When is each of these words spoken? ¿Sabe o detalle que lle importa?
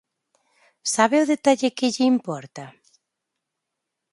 ¿Sabe 0.93 1.17
o 1.23 1.29
detalle 1.33 1.75
que 1.77 1.91
lle 1.95 2.05
importa? 2.13 2.65